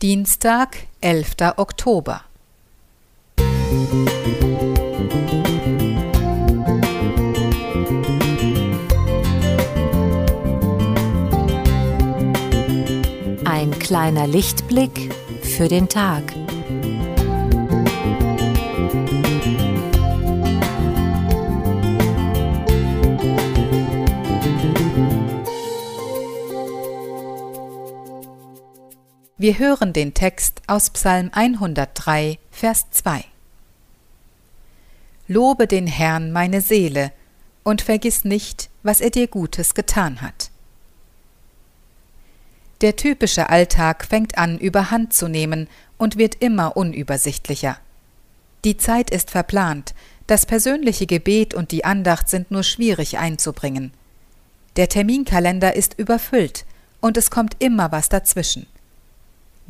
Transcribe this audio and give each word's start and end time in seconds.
Dienstag, 0.00 0.76
11. 1.00 1.56
Oktober. 1.56 2.20
Ein 13.44 13.76
kleiner 13.80 14.28
Lichtblick 14.28 15.12
für 15.42 15.66
den 15.66 15.88
Tag. 15.88 16.22
Wir 29.40 29.56
hören 29.56 29.92
den 29.92 30.14
Text 30.14 30.62
aus 30.66 30.90
Psalm 30.90 31.30
103, 31.32 32.40
Vers 32.50 32.86
2. 32.90 33.24
Lobe 35.28 35.68
den 35.68 35.86
Herrn 35.86 36.32
meine 36.32 36.60
Seele 36.60 37.12
und 37.62 37.80
vergiss 37.80 38.24
nicht, 38.24 38.68
was 38.82 39.00
er 39.00 39.10
dir 39.10 39.28
Gutes 39.28 39.74
getan 39.74 40.22
hat. 40.22 40.50
Der 42.80 42.96
typische 42.96 43.48
Alltag 43.48 44.06
fängt 44.06 44.36
an, 44.38 44.58
überhand 44.58 45.12
zu 45.12 45.28
nehmen 45.28 45.68
und 45.98 46.18
wird 46.18 46.34
immer 46.42 46.76
unübersichtlicher. 46.76 47.78
Die 48.64 48.76
Zeit 48.76 49.08
ist 49.08 49.30
verplant, 49.30 49.94
das 50.26 50.46
persönliche 50.46 51.06
Gebet 51.06 51.54
und 51.54 51.70
die 51.70 51.84
Andacht 51.84 52.28
sind 52.28 52.50
nur 52.50 52.64
schwierig 52.64 53.18
einzubringen. 53.18 53.92
Der 54.74 54.88
Terminkalender 54.88 55.76
ist 55.76 55.96
überfüllt 55.96 56.66
und 57.00 57.16
es 57.16 57.30
kommt 57.30 57.54
immer 57.60 57.92
was 57.92 58.08
dazwischen. 58.08 58.66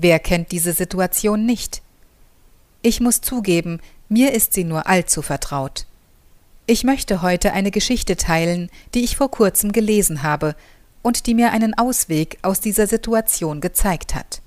Wer 0.00 0.20
kennt 0.20 0.52
diese 0.52 0.72
Situation 0.72 1.44
nicht? 1.44 1.82
Ich 2.82 3.00
muss 3.00 3.20
zugeben, 3.20 3.80
mir 4.08 4.32
ist 4.32 4.52
sie 4.52 4.62
nur 4.62 4.86
allzu 4.86 5.22
vertraut. 5.22 5.86
Ich 6.66 6.84
möchte 6.84 7.20
heute 7.20 7.52
eine 7.52 7.72
Geschichte 7.72 8.16
teilen, 8.16 8.70
die 8.94 9.02
ich 9.02 9.16
vor 9.16 9.28
kurzem 9.28 9.72
gelesen 9.72 10.22
habe 10.22 10.54
und 11.02 11.26
die 11.26 11.34
mir 11.34 11.50
einen 11.50 11.76
Ausweg 11.76 12.38
aus 12.42 12.60
dieser 12.60 12.86
Situation 12.86 13.60
gezeigt 13.60 14.14
hat. 14.14 14.40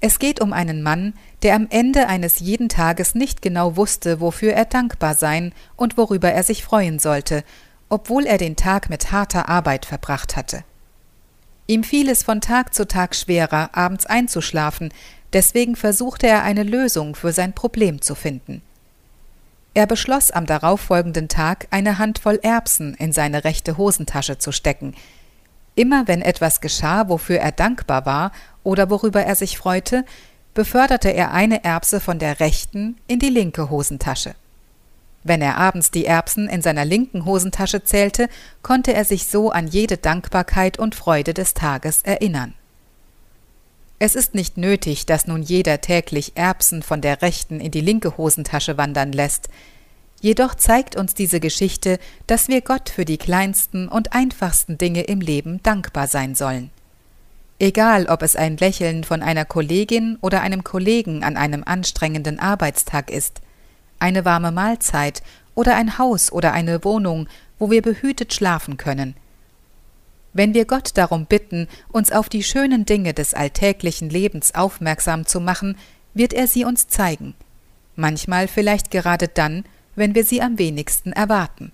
Es 0.00 0.20
geht 0.20 0.40
um 0.40 0.52
einen 0.52 0.84
Mann, 0.84 1.14
der 1.42 1.56
am 1.56 1.66
Ende 1.68 2.06
eines 2.06 2.38
jeden 2.38 2.68
Tages 2.68 3.16
nicht 3.16 3.42
genau 3.42 3.76
wusste, 3.76 4.20
wofür 4.20 4.52
er 4.52 4.66
dankbar 4.66 5.14
sein 5.14 5.52
und 5.74 5.96
worüber 5.96 6.30
er 6.30 6.44
sich 6.44 6.62
freuen 6.62 7.00
sollte, 7.00 7.42
obwohl 7.88 8.24
er 8.24 8.38
den 8.38 8.54
Tag 8.54 8.88
mit 8.88 9.10
harter 9.10 9.48
Arbeit 9.48 9.84
verbracht 9.84 10.36
hatte. 10.36 10.62
Ihm 11.66 11.82
fiel 11.82 12.08
es 12.08 12.22
von 12.22 12.40
Tag 12.40 12.74
zu 12.74 12.86
Tag 12.86 13.14
schwerer, 13.16 13.70
abends 13.72 14.06
einzuschlafen, 14.06 14.92
deswegen 15.32 15.74
versuchte 15.74 16.26
er 16.26 16.42
eine 16.42 16.62
Lösung 16.62 17.14
für 17.14 17.32
sein 17.32 17.52
Problem 17.52 18.00
zu 18.00 18.14
finden. 18.14 18.62
Er 19.74 19.86
beschloss 19.86 20.30
am 20.30 20.46
darauffolgenden 20.46 21.28
Tag 21.28 21.66
eine 21.70 21.98
Handvoll 21.98 22.38
Erbsen 22.42 22.94
in 22.94 23.12
seine 23.12 23.44
rechte 23.44 23.76
Hosentasche 23.76 24.38
zu 24.38 24.52
stecken. 24.52 24.94
Immer 25.74 26.08
wenn 26.08 26.22
etwas 26.22 26.62
geschah, 26.62 27.08
wofür 27.10 27.38
er 27.38 27.52
dankbar 27.52 28.06
war 28.06 28.32
oder 28.62 28.88
worüber 28.88 29.22
er 29.22 29.34
sich 29.34 29.58
freute, 29.58 30.06
beförderte 30.54 31.10
er 31.10 31.32
eine 31.32 31.64
Erbse 31.64 32.00
von 32.00 32.18
der 32.18 32.40
rechten 32.40 32.96
in 33.06 33.18
die 33.18 33.28
linke 33.28 33.68
Hosentasche. 33.68 34.34
Wenn 35.26 35.42
er 35.42 35.56
abends 35.56 35.90
die 35.90 36.06
Erbsen 36.06 36.48
in 36.48 36.62
seiner 36.62 36.84
linken 36.84 37.24
Hosentasche 37.24 37.82
zählte, 37.82 38.28
konnte 38.62 38.94
er 38.94 39.04
sich 39.04 39.26
so 39.26 39.50
an 39.50 39.66
jede 39.66 39.96
Dankbarkeit 39.96 40.78
und 40.78 40.94
Freude 40.94 41.34
des 41.34 41.52
Tages 41.52 42.02
erinnern. 42.02 42.54
Es 43.98 44.14
ist 44.14 44.36
nicht 44.36 44.56
nötig, 44.56 45.04
dass 45.04 45.26
nun 45.26 45.42
jeder 45.42 45.80
täglich 45.80 46.36
Erbsen 46.36 46.80
von 46.80 47.00
der 47.00 47.22
rechten 47.22 47.58
in 47.58 47.72
die 47.72 47.80
linke 47.80 48.16
Hosentasche 48.16 48.78
wandern 48.78 49.10
lässt. 49.10 49.48
Jedoch 50.20 50.54
zeigt 50.54 50.94
uns 50.94 51.14
diese 51.14 51.40
Geschichte, 51.40 51.98
dass 52.28 52.46
wir 52.46 52.60
Gott 52.60 52.88
für 52.88 53.04
die 53.04 53.18
kleinsten 53.18 53.88
und 53.88 54.12
einfachsten 54.12 54.78
Dinge 54.78 55.02
im 55.02 55.20
Leben 55.20 55.60
dankbar 55.64 56.06
sein 56.06 56.36
sollen. 56.36 56.70
Egal, 57.58 58.06
ob 58.06 58.22
es 58.22 58.36
ein 58.36 58.58
Lächeln 58.58 59.02
von 59.02 59.22
einer 59.22 59.44
Kollegin 59.44 60.18
oder 60.20 60.42
einem 60.42 60.62
Kollegen 60.62 61.24
an 61.24 61.36
einem 61.36 61.64
anstrengenden 61.64 62.38
Arbeitstag 62.38 63.10
ist, 63.10 63.40
eine 63.98 64.24
warme 64.24 64.52
Mahlzeit 64.52 65.22
oder 65.54 65.76
ein 65.76 65.98
Haus 65.98 66.30
oder 66.32 66.52
eine 66.52 66.84
Wohnung, 66.84 67.28
wo 67.58 67.70
wir 67.70 67.82
behütet 67.82 68.34
schlafen 68.34 68.76
können. 68.76 69.14
Wenn 70.32 70.52
wir 70.52 70.66
Gott 70.66 70.90
darum 70.94 71.24
bitten, 71.24 71.66
uns 71.90 72.12
auf 72.12 72.28
die 72.28 72.42
schönen 72.42 72.84
Dinge 72.84 73.14
des 73.14 73.32
alltäglichen 73.32 74.10
Lebens 74.10 74.54
aufmerksam 74.54 75.24
zu 75.24 75.40
machen, 75.40 75.78
wird 76.12 76.34
er 76.34 76.46
sie 76.46 76.64
uns 76.64 76.88
zeigen, 76.88 77.34
manchmal 77.94 78.46
vielleicht 78.48 78.90
gerade 78.90 79.28
dann, 79.28 79.64
wenn 79.94 80.14
wir 80.14 80.24
sie 80.24 80.42
am 80.42 80.58
wenigsten 80.58 81.12
erwarten. 81.12 81.72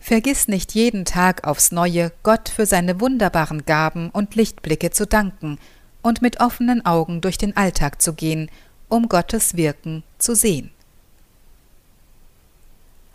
Vergiss 0.00 0.48
nicht 0.48 0.74
jeden 0.74 1.04
Tag 1.04 1.46
aufs 1.46 1.70
neue 1.70 2.10
Gott 2.22 2.48
für 2.48 2.66
seine 2.66 3.00
wunderbaren 3.00 3.64
Gaben 3.64 4.10
und 4.10 4.34
Lichtblicke 4.34 4.90
zu 4.90 5.06
danken 5.06 5.58
und 6.02 6.22
mit 6.22 6.40
offenen 6.40 6.84
Augen 6.84 7.20
durch 7.20 7.38
den 7.38 7.56
Alltag 7.56 8.02
zu 8.02 8.14
gehen, 8.14 8.50
um 8.88 9.08
Gottes 9.08 9.56
Wirken 9.56 10.02
zu 10.18 10.34
sehen. 10.34 10.70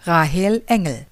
Rahel 0.08 0.64
Engel 0.68 1.08